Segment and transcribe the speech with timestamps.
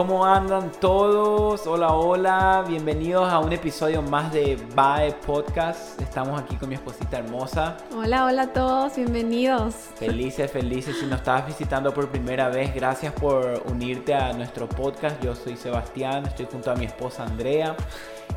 [0.00, 1.66] ¿Cómo andan todos?
[1.66, 2.64] Hola, hola.
[2.66, 6.00] Bienvenidos a un episodio más de Bae Podcast.
[6.00, 7.76] Estamos aquí con mi esposita hermosa.
[7.94, 8.96] Hola, hola a todos.
[8.96, 9.74] Bienvenidos.
[9.96, 10.96] Felices, felices.
[10.98, 15.22] Si nos estabas visitando por primera vez, gracias por unirte a nuestro podcast.
[15.22, 17.76] Yo soy Sebastián, estoy junto a mi esposa Andrea.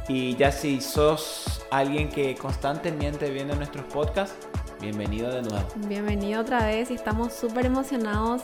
[0.10, 4.36] Y ya si sos alguien que constantemente viene a nuestros podcasts,
[4.82, 5.66] bienvenido de nuevo.
[5.88, 8.42] Bienvenido otra vez y estamos súper emocionados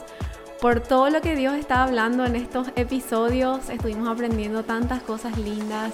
[0.61, 3.69] por todo lo que Dios está hablando en estos episodios.
[3.69, 5.93] Estuvimos aprendiendo tantas cosas lindas.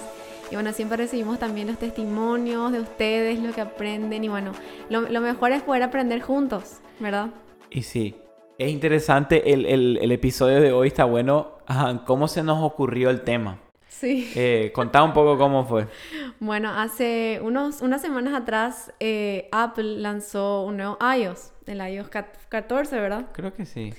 [0.50, 4.24] Y bueno, siempre recibimos también los testimonios de ustedes, lo que aprenden.
[4.24, 4.52] Y bueno,
[4.88, 7.30] lo, mejor es poder aprender juntos, ¿verdad?
[7.70, 8.16] Y sí,
[8.58, 11.58] es interesante el, el, episodio de hoy, está bueno.
[12.04, 13.58] ¿Cómo se nos ocurrió el tema?
[13.88, 14.30] Sí.
[14.36, 15.86] Eh, contá un poco cómo fue.
[16.38, 23.00] Bueno, hace unos, unas semanas atrás eh, Apple lanzó un nuevo iOS, el iOS 14,
[23.00, 23.28] ¿verdad?
[23.32, 23.94] Creo que sí.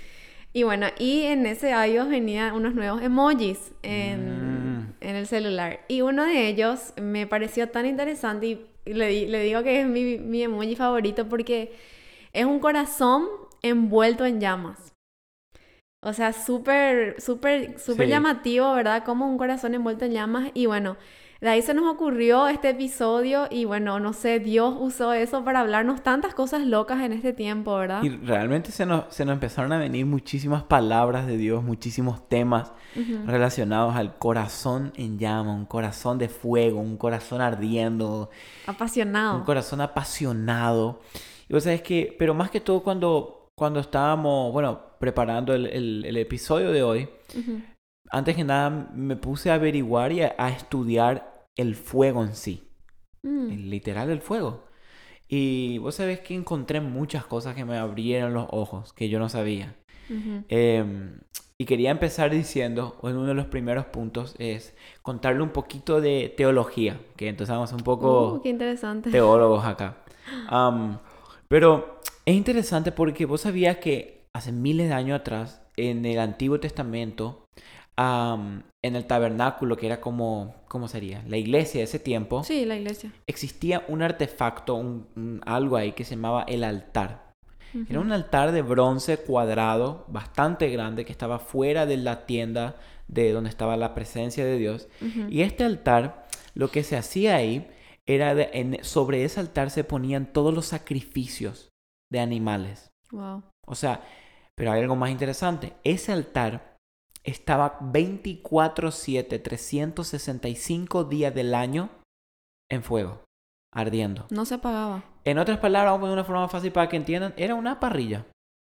[0.53, 4.93] Y bueno, y en ese iOS venían unos nuevos emojis en, mm.
[5.01, 5.81] en, el celular.
[5.87, 10.17] Y uno de ellos me pareció tan interesante y le, le digo que es mi,
[10.17, 11.73] mi, emoji favorito porque
[12.33, 13.27] es un corazón
[13.61, 14.93] envuelto en llamas.
[16.03, 19.03] O sea, súper, súper, súper llamativo, ¿verdad?
[19.03, 20.51] Como un corazón envuelto en llamas.
[20.53, 20.95] Y bueno,
[21.41, 25.59] de ahí se nos ocurrió este episodio y bueno, no sé, Dios usó eso para
[25.59, 28.01] hablarnos tantas cosas locas en este tiempo, ¿verdad?
[28.03, 32.71] Y realmente se nos, se nos empezaron a venir muchísimas palabras de Dios, muchísimos temas
[33.25, 38.29] relacionados al corazón en llama, un corazón de fuego, un corazón ardiendo.
[38.65, 39.37] Apasionado.
[39.37, 41.01] Un corazón apasionado.
[41.47, 46.17] Y vos sabés que, pero más que todo cuando, cuando estábamos, bueno, preparando el, el,
[46.17, 47.09] episodio de hoy,
[48.11, 52.63] antes que nada me puse a averiguar y a, estudiar el fuego en sí.
[53.23, 53.51] Mm.
[53.51, 54.65] El literal el fuego.
[55.27, 59.27] Y vos sabés que encontré muchas cosas que me abrieron los ojos, que yo no
[59.27, 59.75] sabía.
[60.47, 61.19] Em,
[61.57, 66.33] y quería empezar diciendo, en uno de los primeros puntos es contarle un poquito de
[66.37, 69.11] teología, que entonces vamos un poco uh, qué interesante.
[69.11, 69.97] teólogos acá.
[71.49, 76.59] pero es interesante porque vos sabías que hace miles de años atrás, en el Antiguo
[76.59, 77.45] Testamento,
[77.97, 81.23] en el tabernáculo, que era como, ¿cómo sería?
[81.27, 82.43] La iglesia de ese tiempo.
[82.43, 83.11] Sí, la iglesia.
[83.25, 87.27] Existía un artefacto, un, algo ahí que se llamaba el altar.
[87.89, 93.31] Era un altar de bronce cuadrado, bastante grande, que estaba fuera de la tienda de
[93.31, 94.87] donde estaba la presencia de Dios.
[95.29, 97.67] Y este altar, lo que se hacía ahí,
[98.05, 101.69] era de, sobre ese altar se ponían todos los sacrificios
[102.09, 102.89] de animales.
[103.11, 103.43] Wow.
[103.65, 104.01] O sea,
[104.55, 105.73] pero hay algo más interesante.
[105.83, 106.66] Ese altar
[107.27, 111.89] estaba 24/7, 365 días del año
[112.71, 113.21] en fuego,
[113.71, 114.25] ardiendo.
[114.31, 115.03] No se apagaba.
[115.25, 118.25] En otras palabras, vamos a poner una forma fácil para que entiendan, era una parrilla.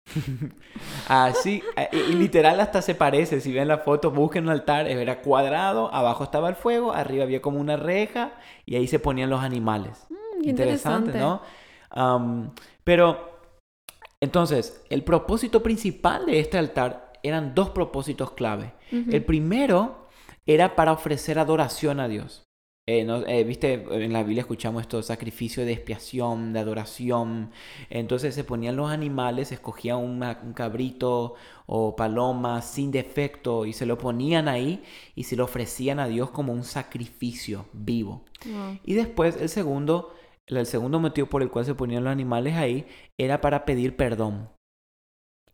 [1.09, 1.61] Así,
[1.91, 6.23] y, literal hasta se parece, si ven la foto, busquen un altar, era cuadrado, abajo
[6.23, 8.33] estaba el fuego, arriba había como una reja
[8.65, 10.05] y ahí se ponían los animales.
[10.09, 11.41] Mm, interesante, ¿no?
[12.85, 13.39] pero,
[14.21, 18.73] entonces, el propósito principal de este altar eran dos propósitos clave.
[18.91, 20.07] El primero
[20.45, 22.45] era para ofrecer adoración a Dios.
[22.87, 27.49] Eh, eh, Viste, en la Biblia escuchamos esto, sacrificio de expiación, de adoración.
[27.89, 31.33] Entonces se ponían los animales, escogían un cabrito
[31.65, 34.83] o paloma sin defecto y se lo ponían ahí
[35.15, 38.23] y se lo ofrecían a Dios como un sacrificio vivo.
[38.83, 40.13] Y después el segundo,
[40.45, 42.85] el segundo motivo por el cual se ponían los animales ahí
[43.17, 44.54] era para pedir perdón.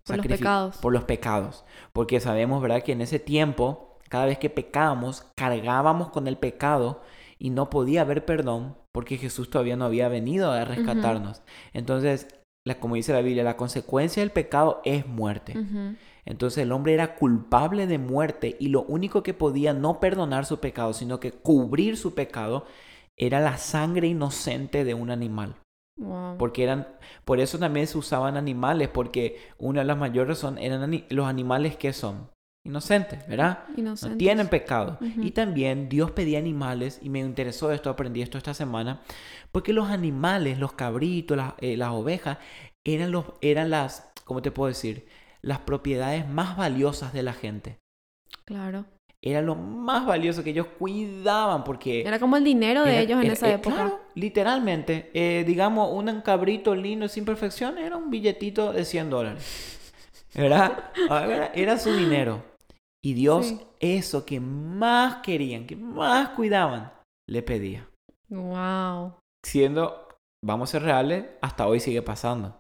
[0.06, 0.78] Por los pecados.
[0.78, 1.66] Por los pecados.
[1.94, 2.84] Porque sabemos, ¿verdad?
[2.84, 7.01] Que en ese tiempo, cada vez que pecábamos, cargábamos con el pecado
[7.38, 11.41] y no podía haber perdón porque Jesús todavía no había venido a rescatarnos.
[11.73, 12.28] Entonces,
[12.63, 15.56] la, como dice la Biblia, la consecuencia del pecado es muerte.
[16.25, 20.59] Entonces el hombre era culpable de muerte y lo único que podía no perdonar su
[20.59, 22.66] pecado, sino que cubrir su pecado,
[23.18, 25.56] era la sangre inocente de un animal.
[26.38, 26.88] Porque eran,
[27.25, 31.75] por eso también se usaban animales, porque una de las mayores razones eran los animales
[31.78, 32.29] que son
[32.66, 33.66] inocentes, ¿verdad?
[33.75, 34.12] Inocentes.
[34.12, 34.98] No tienen pecado.
[35.01, 39.01] Y también Dios pedía animales, y me interesó esto, aprendí esto esta semana,
[39.51, 42.38] porque los animales, los cabritos, las, eh, las ovejas,
[42.83, 45.07] eran, los, eran las, ¿cómo te puedo decir?
[45.42, 47.77] Las propiedades más valiosas de la gente.
[48.45, 48.86] Claro
[49.23, 52.01] era lo más valioso que ellos cuidaban porque...
[52.01, 53.75] Era como el dinero de ellos en esa eh, época.
[53.75, 55.12] Claro, literalmente.
[55.13, 59.79] Eh, digamos, un cabrito lindo sin perfección era un billetito de 100 dólares.
[60.33, 60.91] ¿Verdad?
[61.53, 62.44] Era, su dinero.
[63.03, 66.91] Y Dios, eso que más querían, que más cuidaban,
[67.29, 67.88] le pedía.
[68.29, 69.15] Wow.
[69.45, 70.07] Siendo,
[70.44, 72.59] vamos a ser reales, hasta hoy sigue pasando.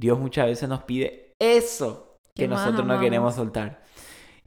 [0.00, 3.82] Dios muchas veces nos pide eso que nosotros no queremos soltar.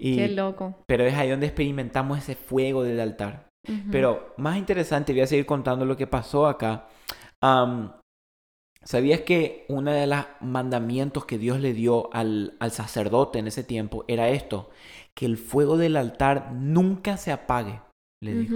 [0.04, 0.76] Y, Qué loco.
[0.88, 3.50] Pero es ahí donde experimentamos ese fuego del altar.
[3.92, 6.88] Pero más interesante, voy a seguir contando lo que pasó acá.
[8.84, 13.64] ¿Sabías que uno de los mandamientos que Dios le dio al, al sacerdote en ese
[13.64, 14.72] tiempo era esto?
[15.16, 17.80] Que el fuego del altar nunca se apague,
[18.24, 18.56] le dijo.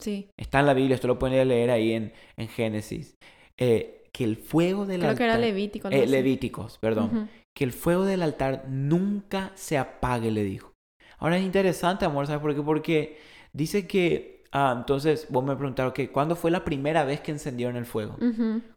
[0.00, 0.28] Sí.
[0.36, 3.14] Está en la Biblia, esto lo pueden leer ahí en, en Génesis.
[3.56, 5.18] Eh, que el fuego del Creo altar...
[5.18, 5.88] que era Levítico.
[5.88, 6.06] eh.
[6.06, 7.04] Levíticos, perdón.
[7.16, 7.28] Ujú.
[7.56, 10.72] Que el fuego del altar nunca se apague, le dijo.
[11.18, 12.62] Ahora es interesante, amor, ¿sabes por qué?
[12.62, 13.18] Porque
[13.52, 14.44] dice que...
[14.52, 18.16] ah, entonces, vos me preguntaron, que ¿cuándo fue la primera vez que encendieron el fuego?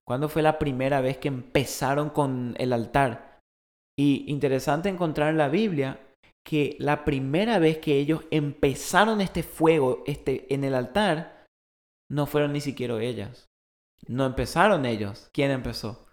[0.05, 3.39] ¿Cuándo fue la primera vez que empezaron con el altar?
[3.99, 5.99] Y interesante encontrar en la Biblia
[6.45, 11.45] que la primera vez que ellos empezaron este fuego este, en el altar,
[12.09, 13.47] no fueron ni siquiera ellas.
[14.07, 15.29] No empezaron ellos.
[15.33, 16.06] ¿Quién empezó?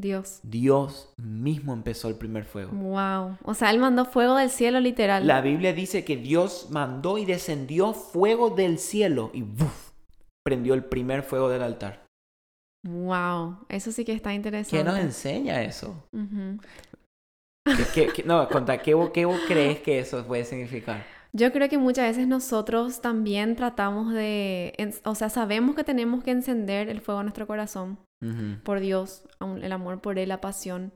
[0.00, 0.40] Dios.
[0.42, 2.72] Dios mismo empezó el primer fuego.
[2.72, 3.38] Wow.
[3.44, 5.26] O sea, él mandó fuego del cielo literal.
[5.26, 9.90] La Biblia dice que Dios mandó y descendió fuego del cielo y ¡buf!
[10.44, 12.04] prendió el primer fuego del altar.
[12.86, 13.58] Wow.
[13.68, 14.78] Eso sí que está interesante.
[14.78, 16.02] ¿Qué nos enseña eso?
[16.12, 16.58] Ujú.
[17.66, 21.04] ¿Qué, qué- qué- no, conta, ¿qué, vos- ¿qué vos crees que eso puede significar?
[21.32, 24.72] Yo creo que muchas veces nosotros también tratamos de,
[25.04, 27.98] o sea, sabemos que tenemos que encender el fuego en nuestro corazón
[28.62, 30.92] Por Dios, el amor por Él, la pasión,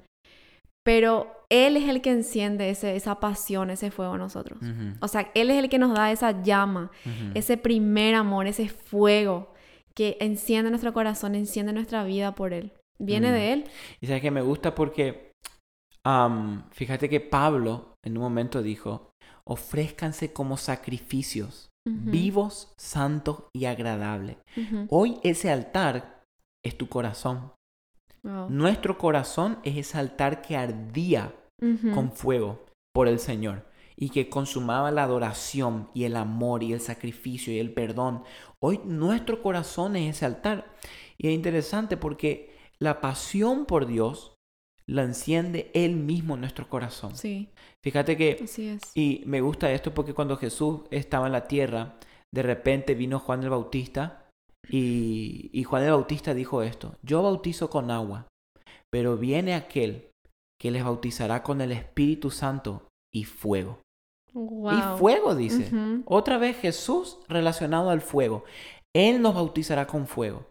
[0.85, 4.61] pero Él es el que enciende ese, esa pasión, ese fuego en nosotros.
[4.61, 6.91] ujú, O sea, Él es el que nos da esa llama,
[7.35, 9.53] ese primer amor, ese fuego
[9.94, 12.73] que enciende nuestro corazón, enciende nuestra vida por Él.
[12.99, 13.65] Viene de Él.
[14.00, 15.32] Y sabes que me gusta porque,
[16.05, 19.11] am, fíjate que Pablo en un momento dijo,
[19.44, 24.37] ofrézcanse como sacrificios vivos, santos y agradables.
[24.88, 26.13] Hoy ese altar
[26.64, 27.52] es tu corazón.
[28.22, 28.49] Wow.
[28.50, 31.34] Nuestro corazón es ese altar que ardía
[31.94, 33.66] con fuego por el Señor
[33.96, 38.25] y que consumaba la adoración y el amor y el sacrificio y el perdón.
[38.61, 40.75] Hoy nuestro corazón es ese altar.
[41.16, 44.34] Y es interesante porque la pasión por Dios
[44.87, 47.17] la enciende Él mismo en nuestro corazón.
[47.17, 47.50] Sí,
[47.82, 48.82] Fíjate que, así es.
[48.94, 51.99] y me gusta esto porque cuando Jesús estaba en la tierra,
[52.32, 54.24] de repente vino Juan el Bautista
[54.69, 58.26] y, y Juan el Bautista dijo esto, yo bautizo con agua,
[58.90, 60.11] pero viene aquel
[60.61, 63.81] que les bautizará con el Espíritu Santo y fuego.
[64.32, 64.72] Wow.
[64.72, 65.70] Y fuego, dice.
[66.06, 68.44] Otra vez Jesús relacionado al fuego.
[68.94, 70.49] Él nos bautizará con fuego.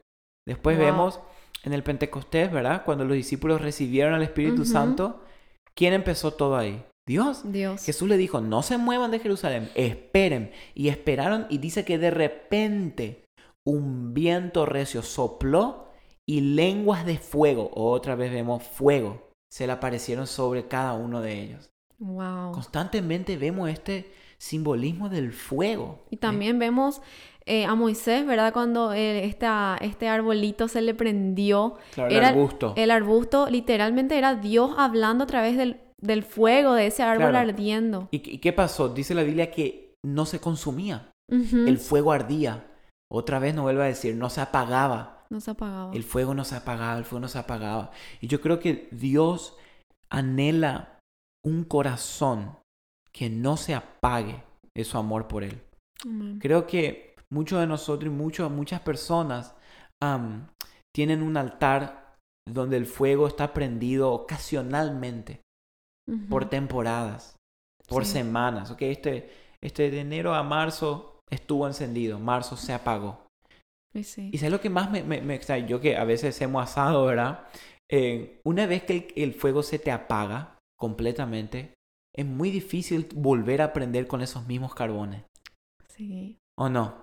[0.47, 0.85] Después Wow.
[0.85, 1.19] vemos
[1.63, 2.83] en el Pentecostés, ¿verdad?
[2.85, 4.65] Cuando los discípulos recibieron al Espíritu.
[4.65, 5.21] Santo,
[5.75, 6.83] ¿quién empezó todo ahí?
[7.07, 7.51] Dios.
[7.51, 7.83] Dios.
[7.83, 10.51] Jesús le dijo, no se muevan de Jerusalén, esperen.
[10.75, 13.22] Y esperaron y dice que de repente
[13.65, 15.87] un viento recio sopló
[16.25, 21.41] y lenguas de fuego, otra vez vemos fuego, se le aparecieron sobre cada uno de
[21.41, 21.69] ellos.
[21.99, 22.51] Wow.
[22.51, 25.99] Constantemente vemos este simbolismo del fuego.
[26.09, 27.01] Y también vemos
[27.45, 28.51] eh, a Moisés, ¿verdad?
[28.51, 31.75] Cuando eh, esta, este arbolito se le prendió.
[31.93, 32.73] Claro, el era arbusto.
[32.75, 37.49] El arbusto literalmente era Dios hablando a través del, del fuego de ese árbol Claro.
[37.49, 38.07] ardiendo.
[38.11, 38.89] ¿Y, y qué pasó?
[38.89, 42.65] Dice la Biblia que no se consumía, el fuego ardía.
[43.13, 45.25] Otra vez no vuelve a decir, no se apagaba.
[45.29, 45.93] No se apagaba.
[45.93, 47.91] El fuego no se apagaba, el fuego no se apagaba.
[48.21, 49.55] Y yo creo que Dios
[50.09, 50.99] anhela
[51.45, 52.57] un corazón
[53.11, 54.43] que no se apague
[54.75, 55.61] de su amor por Él.
[56.03, 56.39] Amén.
[56.39, 59.55] Creo que muchos de nosotros y muchas personas
[60.95, 62.15] tienen un altar
[62.49, 65.41] donde el fuego está prendido ocasionalmente,
[66.29, 67.35] por temporadas,
[67.87, 68.13] por Sí.
[68.13, 68.71] semanas.
[68.71, 68.81] ¿ok?
[68.81, 73.25] Este, este de enero a marzo estuvo encendido, marzo se apagó.
[73.93, 74.29] Y sí.
[74.33, 77.05] Y sabes lo que más me, me, me extraña, yo que a veces hemos asado,
[77.05, 77.47] ¿verdad?
[77.91, 81.73] Eh, una vez que el, el fuego se te apaga completamente,
[82.15, 85.23] es muy difícil volver a prender con esos mismos carbones.
[85.89, 86.37] Sí.
[86.57, 86.95] ¿O no?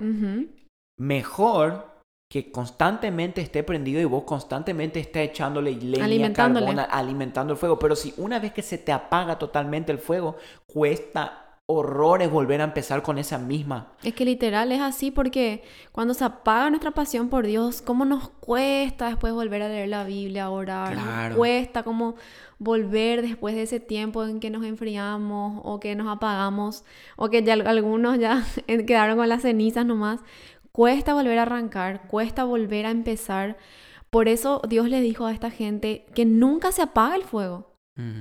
[0.99, 1.89] Mejor
[2.31, 6.67] que constantemente esté prendido y vos constantemente estés echándole leña, Alimentándole.
[6.67, 7.79] carbón, a- alimentando el fuego.
[7.79, 11.40] Pero si una vez que se te apaga totalmente el fuego, cuesta
[11.71, 13.93] horrores volver a empezar con esa misma.
[14.03, 15.63] Es que literal es así porque
[15.93, 20.05] cuando se apaga nuestra pasión por Dios, ¿cómo nos cuesta después volver a leer la
[20.05, 20.95] Biblia, a orar?
[20.95, 21.37] Nos Claro.
[21.37, 22.17] cuesta como
[22.59, 26.85] volver después de ese tiempo en que nos enfriamos o que nos apagamos
[27.17, 28.45] o que ya algunos ya
[28.87, 30.21] quedaron con las cenizas nomás.
[30.73, 33.57] Cuesta volver a arrancar, cuesta volver a empezar.
[34.11, 37.71] Por eso Dios le dijo a esta gente que nunca se apaga el fuego.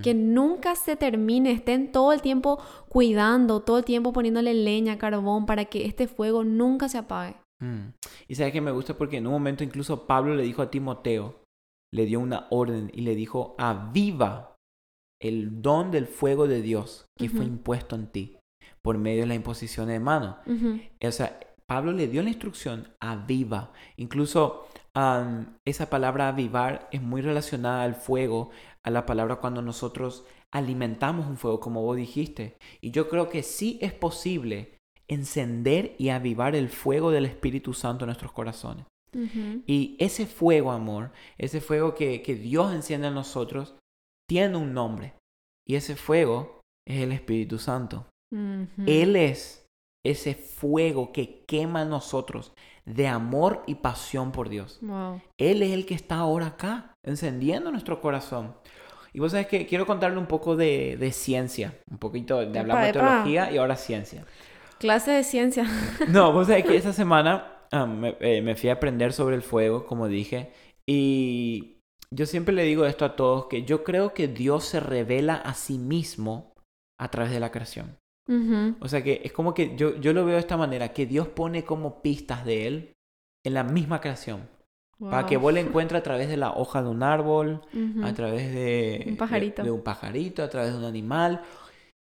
[0.03, 5.45] Que nunca se termine, estén todo el tiempo cuidando, todo el tiempo poniéndole leña, carbón,
[5.45, 7.37] para que este fuego nunca se apague.
[7.61, 7.93] Mm.
[8.27, 11.43] Y sabes que me gusta porque en un momento incluso Pablo le dijo a Timoteo,
[11.93, 14.57] le dio una orden y le dijo, aviva
[15.21, 18.35] el don del fuego de Dios que fue impuesto en ti.
[18.81, 20.37] por medio de la imposición de manos.
[21.05, 23.71] O sea, Pablo le dio la instrucción aviva.
[23.97, 24.67] Incluso
[25.65, 28.49] esa palabra avivar es muy relacionada al fuego,
[28.83, 32.57] a la palabra cuando nosotros alimentamos un fuego, como vos dijiste.
[32.81, 34.77] Y yo creo que sí es posible
[35.07, 38.85] encender y avivar el fuego del Espíritu Santo en nuestros corazones.
[39.65, 43.75] Y ese fuego, amor, ese fuego que, Dios enciende en nosotros,
[44.27, 45.13] tiene un nombre.
[45.67, 48.07] Y ese fuego es el Espíritu Santo.
[48.85, 49.65] Él es
[50.05, 52.53] ese fuego que quema en nosotros
[52.89, 54.79] de amor y pasión por Dios.
[55.37, 58.55] Él es el que está ahora acá, encendiendo nuestro corazón.
[59.13, 62.93] Y vos sabés que quiero contarle un poco de, ciencia, un poquito de hablar de
[62.93, 64.25] teología y ahora ciencia.
[64.79, 65.65] Clase de ciencia.
[66.09, 67.87] no, vos sabés que esta semana Ah,
[68.19, 70.51] eh, me, fui a aprender sobre el fuego, como dije,
[70.87, 71.77] y
[72.11, 75.53] yo siempre le digo esto a todos, que yo creo que Dios se revela a
[75.53, 76.55] sí mismo
[76.99, 77.98] a través de la creación.
[78.79, 81.27] O sea que es como que yo, yo lo veo de esta manera, que Dios
[81.27, 82.93] pone como pistas de Él
[83.45, 84.47] en la misma creación.
[84.99, 87.61] Para que vos le encuentres a través de la hoja de un árbol,
[88.03, 89.63] a través de un pajarito.
[89.63, 91.41] De, un pajarito, a través de un animal.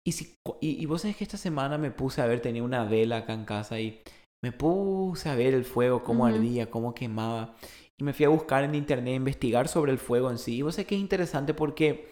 [0.05, 2.85] Y, si, y, y vos sabés que esta semana me puse a ver, tenía una
[2.85, 4.03] vela acá en casa y
[4.43, 7.55] me puse a ver el fuego, cómo ardía, cómo quemaba.
[7.99, 10.57] Y me fui a buscar en internet, a investigar sobre el fuego en sí.
[10.57, 12.09] Y vos sé que es interesante porque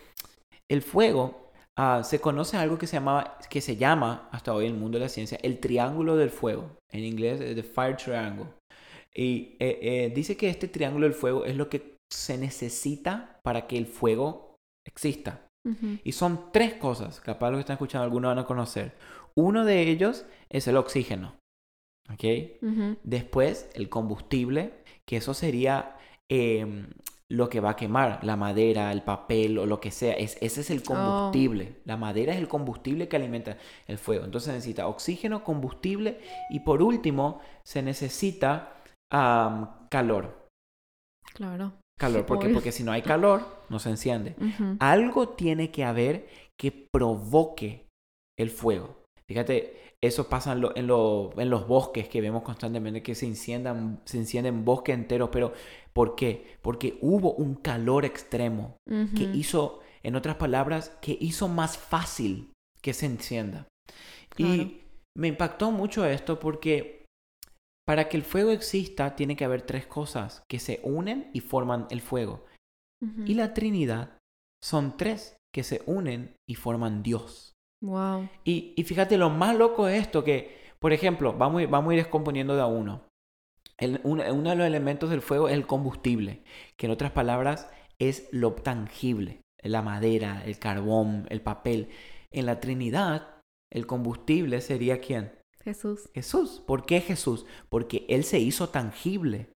[0.71, 1.48] el fuego
[1.79, 4.99] ah, se conoce algo que se, llamaba, que se llama, hasta hoy en el mundo
[4.99, 6.77] de la ciencia, el triángulo del fuego.
[6.91, 8.47] En inglés, the fire triangle.
[9.15, 13.67] Y eh, eh, dice que este triángulo del fuego es lo que se necesita para
[13.67, 14.57] que el fuego
[14.87, 15.45] exista.
[16.03, 18.95] Y son tres cosas, capaz los que están escuchando algunos van a conocer.
[19.35, 21.35] Uno de ellos es el oxígeno.
[22.11, 22.25] ¿ok?
[23.03, 24.73] Después, el combustible,
[25.05, 25.97] que eso sería
[26.31, 26.89] em,
[27.31, 30.15] lo que va a quemar, la madera, el papel o lo que sea.
[30.15, 31.77] Es, ese es el combustible.
[31.77, 31.83] Oh.
[31.85, 34.25] La madera es el combustible que alimenta el fuego.
[34.25, 36.21] Entonces necesita oxígeno, combustible
[36.51, 40.49] y por último se necesita calor.
[41.35, 41.75] Claro.
[41.99, 44.37] Calor, porque, porque si no hay calor, no se enciende.
[44.79, 47.89] Algo tiene que haber que provoque
[48.39, 49.03] el fuego.
[49.29, 54.65] Fíjate, eso pasa en, en, los bosques que vemos constantemente, que se enciendan, se encienden
[54.65, 55.53] bosques enteros, pero
[55.99, 56.57] ¿por qué?
[56.63, 62.95] Porque hubo un calor extremo que hizo, en otras palabras, que hizo más fácil que
[62.95, 63.67] se encienda.
[64.37, 64.83] Y
[65.17, 67.05] me impactó mucho esto porque
[67.85, 71.89] para que el fuego exista tiene que haber tres cosas que se unen y forman
[71.91, 72.45] el fuego.
[73.27, 74.19] Y la Trinidad
[74.63, 77.55] son tres que se unen y forman Dios.
[77.83, 78.29] Wow.
[78.45, 82.03] Y, y, fíjate, lo más loco de esto que, por ejemplo, vamos, vamos a ir
[82.03, 83.08] descomponiendo de a uno.
[84.03, 86.43] Uno de los elementos del fuego es el combustible,
[86.77, 87.69] que en otras palabras
[87.99, 91.89] es lo tangible, la madera, el carbón, el papel.
[92.31, 95.33] En la Trinidad, el combustible sería quién?
[95.63, 96.09] Jesús.
[96.15, 96.63] Jesús.
[96.67, 97.47] ¿Por qué Jesús?
[97.69, 99.51] Porque Él se hizo tangible.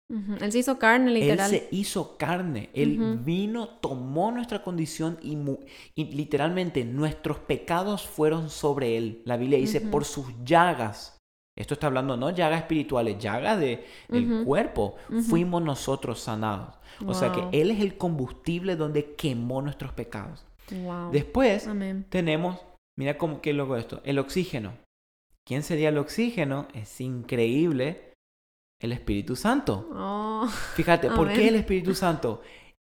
[0.41, 1.53] Él se hizo carne, literal.
[1.53, 2.71] Él se hizo carne.
[2.73, 5.37] Él vino, tomó nuestra condición y,
[5.95, 9.21] literalmente nuestros pecados fueron sobre Él.
[9.25, 11.18] La Biblia dice, por sus llagas.
[11.59, 14.95] Esto está hablando no llagas espirituales, llagas de, del cuerpo.
[15.27, 16.73] Fuimos nosotros sanados.
[17.05, 20.45] O sea que Él es el combustible donde quemó nuestros pecados.
[21.11, 21.67] Después
[22.07, 22.59] tenemos,
[22.97, 24.71] mira cómo, qué loco esto, el oxígeno.
[25.45, 26.67] ¿Quién sería el oxígeno?
[26.73, 28.13] Es increíble
[28.81, 29.89] el Espíritu Santo.
[29.91, 32.41] Oh, Fíjate, ¿por qué el Espíritu Santo?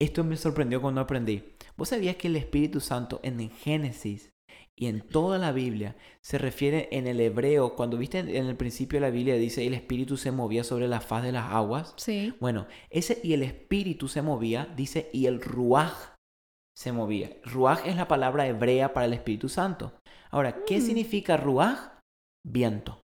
[0.01, 1.55] Esto me sorprendió cuando aprendí.
[1.77, 4.31] ¿Vos sabías que el Espíritu Santo en Génesis
[4.79, 8.97] y en toda la Biblia se refiere en el hebreo, cuando viste en el principio
[8.97, 11.93] de la Biblia dice el Espíritu se movía sobre la faz de las aguas?
[11.97, 12.33] Sí.
[12.39, 16.15] Bueno, ese y el Espíritu se movía, dice, y el Ruach
[16.77, 17.35] se movía.
[17.43, 19.93] Ruach es la palabra hebrea para el Espíritu Santo.
[20.31, 20.81] Ahora, ¿qué mm.
[20.81, 21.99] significa Ruach?
[22.47, 23.01] Viento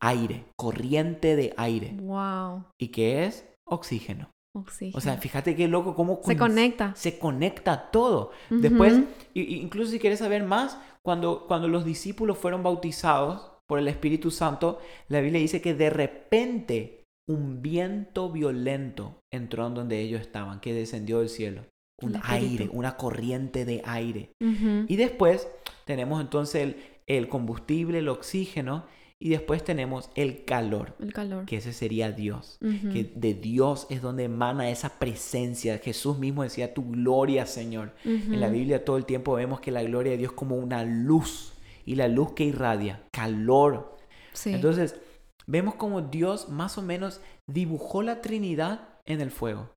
[0.00, 1.94] aire, corriente de aire.
[2.00, 2.64] Wow.
[2.80, 3.46] ¿Y qué es?
[3.66, 4.30] Oxígeno.
[4.52, 4.98] Oxígeno.
[4.98, 6.92] O sea, fíjate qué loco cómo se conecta.
[6.96, 8.32] Se conecta todo.
[8.50, 9.00] Después,
[9.34, 14.80] incluso si quieres saber más, cuando, cuando los discípulos fueron bautizados por el Espíritu Santo,
[15.08, 20.74] la Biblia dice que de repente un viento violento entró en donde ellos estaban, que
[20.74, 21.64] descendió del cielo.
[22.02, 24.32] Un aire, una corriente de aire.
[24.40, 25.48] Y después
[25.84, 26.76] tenemos entonces el,
[27.06, 28.86] el combustible, el oxígeno,
[29.22, 30.94] y después tenemos el calor.
[30.98, 31.44] El calor.
[31.44, 32.58] Que ese sería Dios.
[32.60, 35.78] Que de Dios es donde emana esa presencia.
[35.78, 37.94] Jesús mismo decía, tu gloria, Señor.
[38.04, 41.52] En la Biblia todo el tiempo vemos que la gloria de Dios como una luz.
[41.84, 43.98] Y la luz que irradia, calor.
[44.46, 44.98] Entonces,
[45.46, 49.70] vemos como Dios más o menos dibujó la Trinidad en el fuego.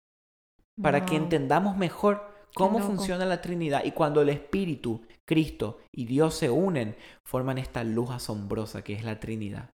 [0.81, 6.35] Para que entendamos mejor cómo funciona la Trinidad y cuando el Espíritu, Cristo y Dios
[6.35, 6.95] se unen,
[7.25, 9.69] forman esta luz asombrosa que es la Trinidad.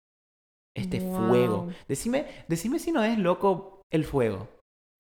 [0.76, 1.68] Este fuego.
[1.88, 4.48] Decime, decime si no es loco el fuego.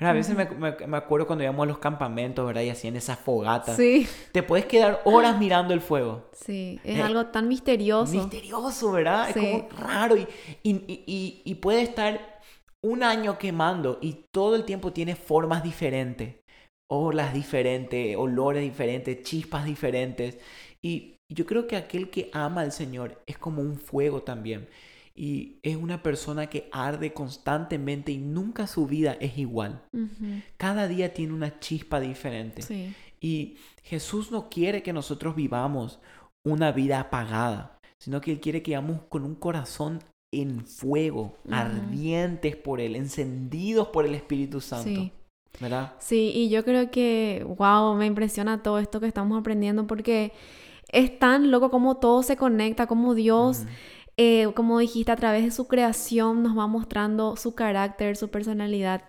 [0.01, 0.45] A veces me,
[0.87, 2.61] me, acuerdo cuando íbamos a los campamentos, ¿verdad?
[2.61, 3.75] Y hacían esas fogatas.
[3.75, 4.07] Sí.
[4.31, 6.29] Te puedes quedar horas mirando el fuego.
[6.31, 8.13] Sí, es eh, algo tan misterioso.
[8.13, 9.29] Misterioso, ¿verdad?
[9.29, 10.25] Es como raro y,
[10.63, 10.71] y,
[11.05, 12.39] y, y, puede estar
[12.81, 16.35] un año quemando y todo el tiempo tiene formas diferentes,
[16.89, 20.37] olas diferentes, olores diferentes, chispas diferentes.
[20.81, 24.67] Y yo creo que aquel que ama al Señor es como un fuego también
[25.19, 29.83] y es una persona que arde constantemente y nunca su vida es igual.
[30.55, 32.93] Cada día tiene una chispa diferente.
[33.19, 35.99] Y Jesús no quiere que nosotros vivamos
[36.45, 39.99] una vida apagada, sino que Él quiere que vivamos con un corazón
[40.31, 45.01] en fuego, ardientes por Él, encendidos por el Espíritu Santo.
[45.01, 45.11] Sí.
[45.59, 45.93] ¿Verdad?
[45.99, 50.31] Sí, y yo creo que, wow, me impresiona todo esto que estamos aprendiendo porque
[50.91, 53.65] es tan loco como todo se conecta, como Dios...
[54.21, 59.05] Eh, como dijiste, a través de su creación nos va mostrando su carácter, su personalidad.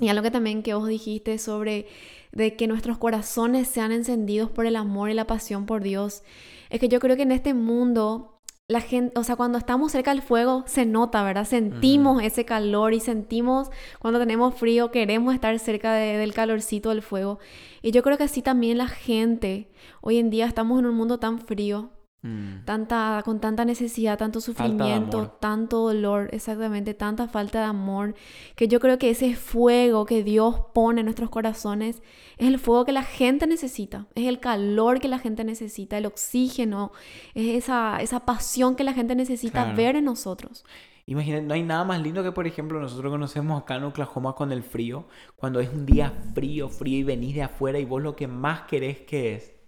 [0.00, 1.86] Y algo que también que vos dijiste sobre
[2.32, 6.24] de que nuestros corazones sean encendidos por el amor y la pasión por Dios,
[6.68, 8.39] es que yo creo que en este mundo
[8.70, 11.44] la gente, o sea, cuando estamos cerca del fuego se nota, ¿verdad?
[11.44, 17.40] Sentimos ese calor y sentimos cuando tenemos frío, queremos estar cerca del calorcito del fuego.
[17.82, 19.68] Y yo creo que así también la gente,
[20.00, 21.90] hoy en día estamos en un mundo tan frío,
[22.22, 22.66] Mm.
[22.66, 28.14] Tanta, con tanta necesidad, tanto sufrimiento, tanto dolor, exactamente, tanta falta de amor,
[28.56, 32.02] que yo creo que ese fuego que Dios pone en nuestros corazones
[32.36, 36.04] es el fuego que la gente necesita, es el calor que la gente necesita, el
[36.04, 36.92] oxígeno,
[37.34, 40.64] es esa, esa pasión que la gente necesita ver en nosotros.
[41.06, 44.52] Imagínate, no hay nada más lindo que, por ejemplo, nosotros conocemos acá en Oklahoma con
[44.52, 48.14] el frío, cuando es un día frío, frío y venís de afuera y vos lo
[48.14, 49.59] que más querés que es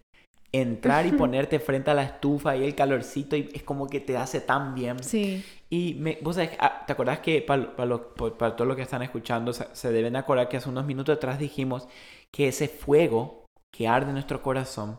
[0.53, 4.17] entrar y ponerte frente a la estufa y el calorcito y es como que te
[4.17, 5.03] hace tan bien.
[5.03, 5.43] Sí.
[5.71, 9.03] Y me, vos sabés, ah, ¿te acordás que para, para, para todos los que están
[9.03, 11.88] escuchando se, deben acordar que hace unos minutos atrás dijimos
[12.31, 14.99] que ese fuego que arde en nuestro corazón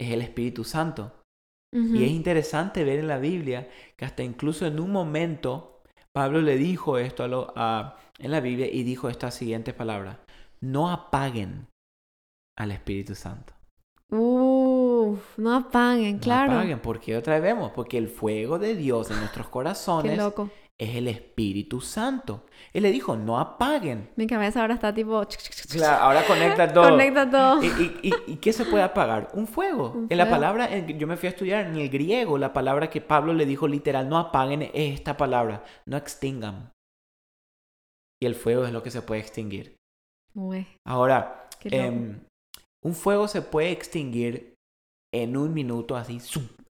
[0.00, 1.18] es el Espíritu Santo?
[1.74, 5.80] Y es interesante ver en la Biblia que hasta incluso en un momento
[6.14, 10.18] Pablo le dijo esto a lo, a, en la Biblia y dijo estas siguientes palabras.
[10.60, 11.68] No apaguen
[12.58, 13.54] al Espíritu Santo.
[15.02, 16.52] Uf, no apaguen, claro.
[16.52, 20.18] No apaguen, porque otra vez vemos, porque el fuego de Dios en nuestros corazones
[20.78, 22.46] es el Espíritu Santo.
[22.72, 24.10] Él le dijo, no apaguen.
[24.16, 25.24] Mi cabeza ahora está tipo...
[25.70, 26.90] Claro, ahora conecta todo.
[26.90, 27.62] conecta todo.
[27.62, 29.28] ¿Y, y, qué se puede apagar?
[29.34, 30.06] Un fuego.
[30.08, 33.32] en la palabra, yo me fui a estudiar en el griego, la palabra que Pablo
[33.32, 36.72] le dijo literal, no apaguen, es esta palabra, no extingan.
[38.20, 39.76] Y el fuego es lo que se puede extinguir.
[40.84, 42.16] Ahora, eh,
[42.82, 44.51] un fuego se puede extinguir
[45.12, 46.18] en un minuto así,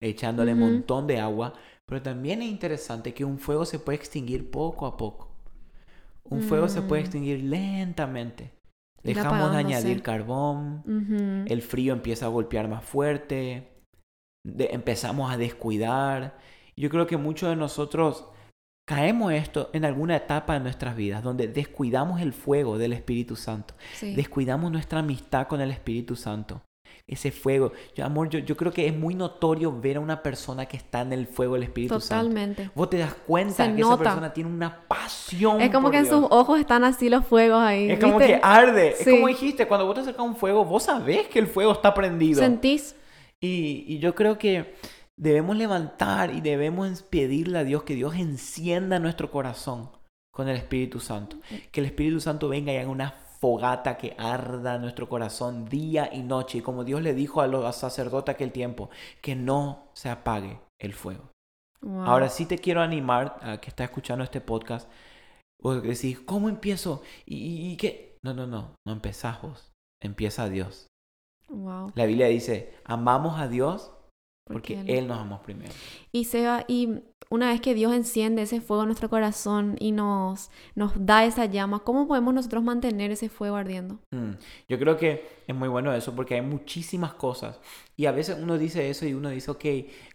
[0.00, 1.54] echándole un montón de agua,
[1.86, 5.30] pero también es interesante que un fuego se puede extinguir poco a poco.
[6.24, 7.04] Un fuego se puede mm.
[7.04, 8.52] extinguir lentamente.
[9.02, 13.72] Dejamos de añadir carbón, el frío empieza a golpear más fuerte,
[14.44, 16.38] empezamos a descuidar.
[16.76, 18.28] Yo creo que muchos de nosotros
[18.88, 23.74] caemos esto en alguna etapa de nuestras vidas donde descuidamos el fuego del Espíritu Santo,
[24.00, 26.62] descuidamos nuestra amistad con el Espíritu Santo.
[27.06, 30.66] Ese fuego, yo, amor, yo, yo, creo que es muy notorio ver a una persona
[30.66, 32.62] que está en el fuego del Espíritu Totalmente.
[32.62, 32.72] Santo.
[32.76, 35.60] Vos te das cuenta que esa persona tiene una pasión.
[35.60, 37.90] Es como que en sus ojos están así los fuegos ahí.
[37.90, 38.94] Es como que arde.
[38.98, 41.72] Es como dijiste, cuando vos te acercas a un fuego, vos sabés que el fuego
[41.72, 42.40] está prendido.
[42.40, 42.96] Sentís.
[43.40, 44.74] Y, y yo creo que
[45.16, 49.90] debemos levantar y debemos pedirle a Dios que Dios encienda nuestro corazón
[50.32, 51.36] con el Espíritu Santo.
[51.70, 56.22] Que el Espíritu Santo venga y haga una fogata que arda nuestro corazón día y
[56.22, 56.58] noche.
[56.58, 58.88] Y como Dios le dijo a los sacerdotes aquel tiempo,
[59.20, 61.32] que no se apague el fuego.
[62.04, 64.88] Ahora sí te quiero animar a que está escuchando este podcast.
[65.60, 67.02] O decís, ¿cómo empiezo?
[67.26, 68.16] ¿Y, qué?
[68.22, 69.72] No, no, no, no empezás vos.
[70.00, 70.86] Empieza Dios.
[71.96, 73.92] La Biblia dice, amamos a Dios
[74.46, 75.72] porque, Él nos amó primero.
[76.12, 77.00] Y, Seba, y
[77.32, 81.46] una vez que Dios enciende ese fuego en nuestro corazón y nos, nos da esa
[81.46, 83.98] llama, ¿cómo podemos nosotros mantener ese fuego ardiendo?
[84.10, 84.32] Mm,
[84.68, 87.58] yo creo que es muy bueno eso porque hay muchísimas cosas.
[87.96, 89.64] Y a veces uno dice eso y uno dice, ok,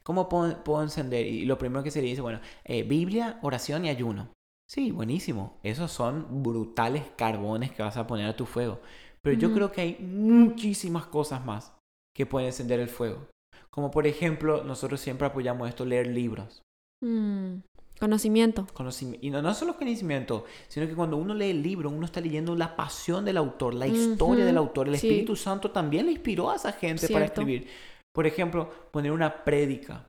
[0.03, 1.25] ¿cómo puedo, encender?
[1.25, 4.29] Y lo primero que se le dice, bueno, eh, Biblia, oración y ayuno.
[4.69, 5.57] Sí, buenísimo.
[5.63, 8.79] Esos son brutales carbones que vas a poner a tu fuego.
[9.23, 11.75] Pero yo creo que hay muchísimas cosas más
[12.15, 13.27] que pueden encender el fuego.
[13.71, 16.61] Como por ejemplo, nosotros siempre apoyamos esto, leer libros.
[17.03, 17.59] Mm.
[17.99, 18.67] Conocimiento.
[18.73, 19.25] Conocimiento.
[19.25, 22.55] Y no, no solo conocimiento, sino que cuando uno lee el libro, uno está leyendo
[22.55, 24.87] la pasión del autor, la historia del autor.
[24.87, 27.67] El Espíritu Santo también le inspiró a esa gente para escribir.
[28.13, 30.05] Por ejemplo, poner una prédica,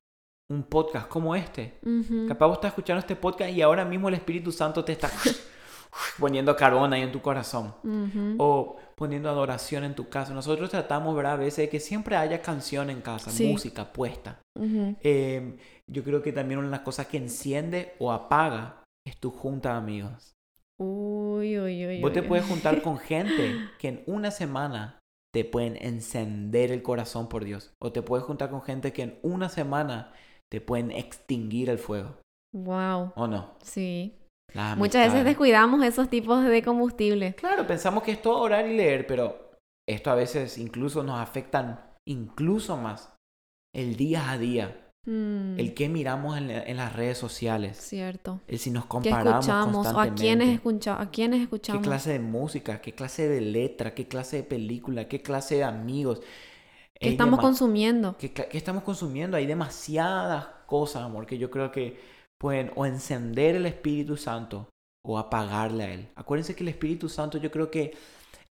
[0.51, 1.79] un podcast como este.
[2.29, 5.11] Capaz vos estás escuchando este podcast y ahora mismo el Espíritu Santo te está
[6.19, 7.75] poniendo carbón ahí en tu corazón.
[8.39, 10.35] O poniendo adoración en tu casa.
[10.35, 11.35] Nosotros tratamos, ¿verdad?
[11.35, 14.41] A veces de que siempre haya canción en casa, música puesta.
[14.55, 15.57] Em,
[15.87, 19.73] yo creo que también una de las cosas que enciende o apaga es tu junta
[19.73, 20.35] de amigos.
[20.79, 22.01] Uy, uy, uy.
[22.01, 24.99] Vos te puedes juntar con gente que en una semana
[25.33, 27.73] te pueden encender el corazón por Dios.
[27.79, 30.13] O te puedes juntar con gente que en una semana
[30.49, 32.17] te pueden extinguir el fuego.
[32.53, 33.13] Wow.
[33.15, 33.55] ¿O no?
[33.63, 34.18] Sí.
[34.77, 37.35] Muchas veces descuidamos esos tipos de combustible.
[37.35, 39.51] Claro, pensamos que es todo orar y leer, pero
[39.87, 43.15] esto a veces incluso nos afectan incluso más
[43.75, 44.85] el día a día.
[45.07, 45.59] Mm.
[45.59, 47.79] El que miramos en, las redes sociales.
[47.79, 48.41] Cierto.
[48.47, 50.11] El si nos comparamos constantemente.
[50.11, 51.81] a quiénes, escucha, a quiénes escuchamos.
[51.81, 52.81] ¿Qué clase de música?
[52.81, 53.95] ¿Qué clase de letra?
[53.95, 55.09] ¿Qué clase de película?
[55.09, 56.21] ¿Qué clase de amigos?
[57.01, 58.17] ¿Qué estamos consumiendo?
[58.19, 59.37] ¿Qué, ¿Qué estamos consumiendo?
[59.37, 64.69] Hay demasiadas cosas, amor, que yo creo que pueden o encender el Espíritu Santo
[65.05, 66.09] o apagarle a Él.
[66.15, 67.97] Acuérdense que el Espíritu Santo yo creo que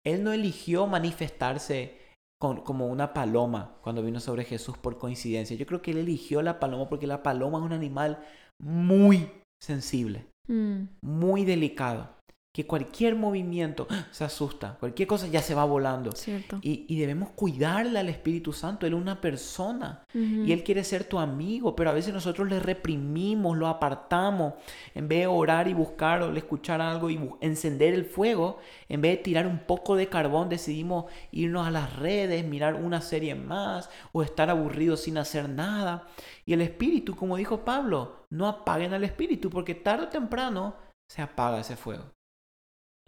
[0.06, 1.97] Él no eligió manifestarse
[2.39, 5.58] como una paloma cuando vino sobre Jesús por coincidencia.
[5.58, 8.23] Yo creo que Él eligió la paloma porque la paloma es un animal
[8.60, 10.84] muy sensible, mm.
[11.02, 12.16] muy delicado
[12.58, 16.12] que cualquier movimiento se asusta, cualquier cosa ya se va volando.
[16.13, 16.58] Cierto.
[16.63, 21.20] Y, debemos cuidarle al Espíritu Santo, Él es una persona y Él quiere ser tu
[21.20, 24.56] amigo, pero a veces nosotros le reprimimos, lo apartamos,
[24.96, 28.58] en vez de orar y buscar o escuchar algo y encender el fuego,
[28.89, 33.02] en vez de tirar un poco de carbón, decidimos irnos a las redes, mirar una
[33.02, 36.08] serie más o estar aburridos sin hacer nada.
[36.43, 40.74] Y el Espíritu, como dijo Pablo, no apaguen al Espíritu porque tarde o temprano
[41.08, 42.16] se apaga ese fuego.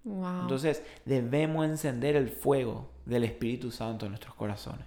[0.06, 4.86] Entonces debemos encender el fuego del Espíritu Santo en nuestros corazones.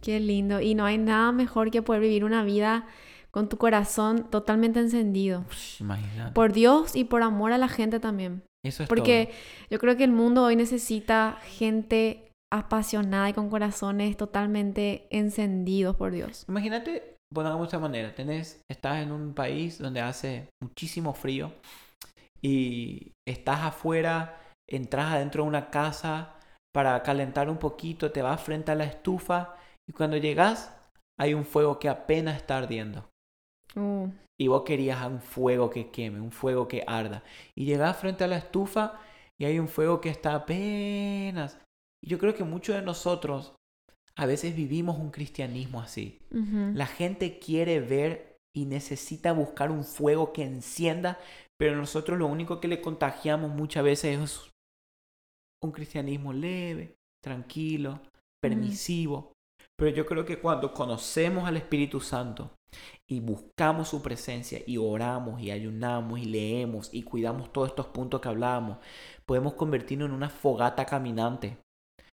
[0.00, 0.60] Qué lindo.
[0.60, 2.86] Y no hay nada mejor que poder vivir una vida
[3.30, 5.44] con tu corazón totalmente encendido.
[5.80, 6.32] imagínate.
[6.32, 8.42] Por Dios y por amor a la gente también.
[8.64, 9.30] Eso es Porque
[9.70, 16.12] yo creo que el mundo hoy necesita gente apasionada y con corazones totalmente encendidos por
[16.12, 16.44] Dios.
[16.48, 21.52] Imagínate, pongamos de esta manera, tenés, estás en un país donde hace muchísimo frío
[22.40, 26.34] y estás afuera entras adentro de una casa
[26.74, 29.56] para calentar un poquito, te vas frente a la estufa
[29.88, 30.74] y cuando llegas
[31.18, 33.08] hay un fuego que apenas está ardiendo.
[33.74, 34.08] Uh.
[34.38, 37.22] Y vos querías un fuego que queme, un fuego que arda.
[37.54, 39.00] Y llegas frente a la estufa
[39.38, 41.58] y hay un fuego que está apenas.
[42.02, 43.54] Y yo creo que muchos de nosotros
[44.14, 46.20] a veces vivimos un cristianismo así.
[46.30, 51.18] La gente quiere ver y necesita buscar un fuego que encienda,
[51.58, 54.50] pero nosotros lo único que le contagiamos muchas veces es
[55.62, 58.00] un cristianismo leve, tranquilo,
[58.40, 59.32] permisivo.
[59.76, 62.50] Pero yo creo que cuando conocemos al Espíritu Santo
[63.06, 68.20] y buscamos su presencia y oramos y ayunamos y leemos y cuidamos todos estos puntos
[68.20, 68.78] que hablábamos,
[69.26, 71.58] podemos convertirnos en una fogata caminante.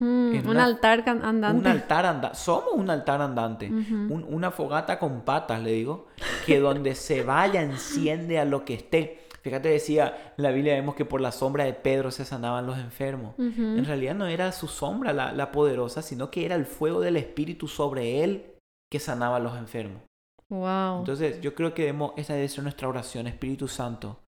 [0.01, 1.59] Mm, un altar andante.
[1.59, 2.37] Un altar andante.
[2.39, 3.69] Somos un altar andante.
[3.69, 6.07] una fogata con patas, le digo.
[6.47, 9.28] Que donde se vaya enciende a lo que esté.
[9.49, 12.77] Fíjate, decía, en la Biblia vemos que por la sombra de Pedro se sanaban los
[12.77, 13.35] enfermos.
[13.39, 17.67] En realidad no era su sombra la, poderosa, sino que era el fuego del Espíritu
[17.67, 18.59] sobre él
[18.93, 20.03] que sanaba a los enfermos.
[20.51, 20.99] Wow.
[20.99, 24.21] Entonces, yo creo que debemos, esa debe ser nuestra oración, Espíritu Santo,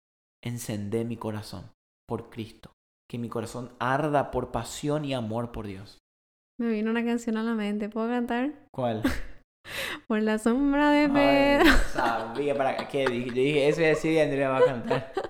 [0.41, 1.69] encender mi corazón
[2.07, 2.71] por Cristo.
[3.09, 5.97] Que mi corazón arda por pasión y amor por Dios.
[6.57, 8.53] Me vino una canción a la mente, ¿puedo cantar?
[8.71, 9.03] ¿Cuál?
[10.07, 11.71] Por la sombra de Pedro.
[11.93, 13.27] sabía para qué dije.
[13.27, 15.13] Yo dije, eso decir y Andrea va a cantar.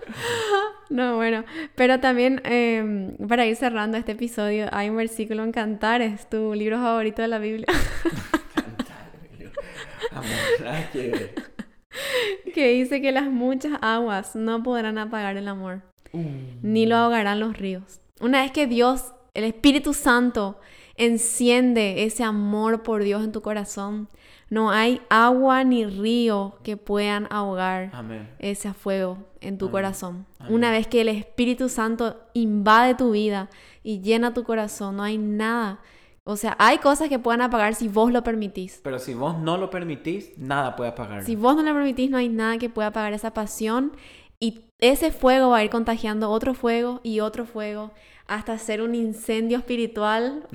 [0.89, 6.27] No, bueno, pero también em, para ir cerrando este episodio, hay un versículo en Cantares,
[6.27, 7.67] tu libro favorito de la Biblia.
[12.55, 16.23] que dice que las muchas aguas no podrán apagar el amor, uh.
[16.63, 18.01] ni lo ahogarán los ríos.
[18.19, 20.59] Una vez que Dios, el Espíritu Santo,
[20.95, 24.09] enciende ese amor por Dios en tu corazón,
[24.49, 27.91] no hay agua ni río que puedan ahogar
[28.39, 30.25] ese fuego en tu corazón.
[30.49, 33.49] Una vez que el Espíritu Santo invade tu vida
[33.83, 35.79] y llena tu corazón, no hay nada.
[36.23, 38.81] O sea, hay cosas que puedan apagar si vos lo permitís.
[38.83, 41.23] Pero si vos no lo permitís, nada puede apagar.
[41.23, 43.93] Si vos no lo permitís, no hay nada que pueda apagar esa pasión.
[44.39, 47.91] Y ese fuego va a ir contagiando otro fuego y otro fuego
[48.27, 50.47] hasta ser un incendio espiritual.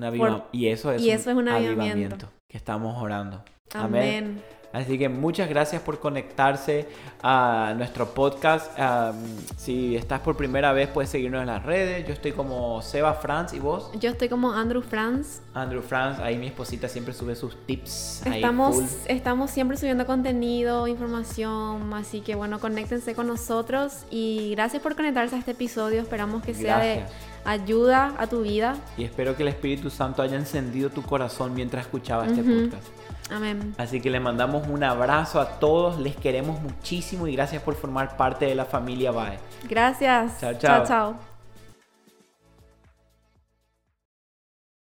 [0.52, 3.42] Y eso es, un, avivamiento que estamos orando.
[3.74, 4.42] Amén.
[4.74, 6.88] Así que muchas gracias por conectarse
[7.22, 8.76] a nuestro podcast.
[9.56, 12.04] si estás por primera vez, puedes seguirnos en las redes.
[12.08, 13.92] Yo estoy como Seba Franz y vos.
[14.00, 15.42] Yo estoy como Andrew Franz.
[15.54, 18.26] Andrew Franz, ahí mi esposita siempre sube sus tips.
[18.26, 24.96] Estamos, estamos siempre subiendo contenido, información, así que bueno, conéctense con nosotros y gracias por
[24.96, 26.02] conectarse a este episodio.
[26.02, 27.04] Esperamos que sea de
[27.44, 28.74] ayuda a tu vida.
[28.96, 33.03] Y espero que el Espíritu Santo haya encendido tu corazón mientras escuchaba este podcast.
[33.30, 33.74] Amén.
[33.78, 38.16] Así que le mandamos un abrazo a todos, les queremos muchísimo y gracias por formar
[38.16, 39.38] parte de la familia BAE.
[39.68, 40.40] Gracias.
[40.40, 40.60] Chao, chao.
[40.60, 41.33] chao, chao.